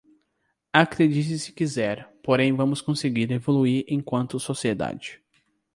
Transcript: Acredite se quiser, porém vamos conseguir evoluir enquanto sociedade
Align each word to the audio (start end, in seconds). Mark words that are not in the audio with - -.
Acredite 0.73 1.37
se 1.37 1.51
quiser, 1.53 2.07
porém 2.23 2.51
vamos 2.53 2.81
conseguir 2.81 3.31
evoluir 3.31 3.85
enquanto 3.87 4.39
sociedade 4.39 5.23